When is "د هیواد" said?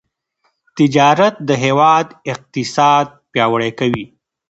1.49-2.07